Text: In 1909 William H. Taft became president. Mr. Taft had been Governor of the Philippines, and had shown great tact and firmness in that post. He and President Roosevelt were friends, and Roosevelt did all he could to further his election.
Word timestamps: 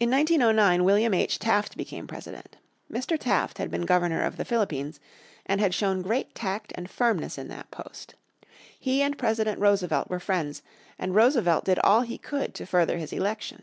In 0.00 0.10
1909 0.10 0.82
William 0.82 1.14
H. 1.14 1.38
Taft 1.38 1.76
became 1.76 2.08
president. 2.08 2.56
Mr. 2.90 3.16
Taft 3.16 3.58
had 3.58 3.70
been 3.70 3.86
Governor 3.86 4.24
of 4.24 4.36
the 4.36 4.44
Philippines, 4.44 4.98
and 5.46 5.60
had 5.60 5.72
shown 5.72 6.02
great 6.02 6.34
tact 6.34 6.72
and 6.74 6.90
firmness 6.90 7.38
in 7.38 7.46
that 7.46 7.70
post. 7.70 8.16
He 8.76 9.02
and 9.02 9.16
President 9.16 9.60
Roosevelt 9.60 10.08
were 10.10 10.18
friends, 10.18 10.62
and 10.98 11.14
Roosevelt 11.14 11.64
did 11.64 11.78
all 11.84 12.00
he 12.00 12.18
could 12.18 12.56
to 12.56 12.66
further 12.66 12.98
his 12.98 13.12
election. 13.12 13.62